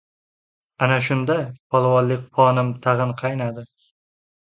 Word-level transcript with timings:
Ana 0.85 0.95
shunda 1.09 1.35
polvonlik 1.75 2.25
qonim 2.41 2.75
tag‘in 2.89 3.17
qaynadi. 3.25 3.71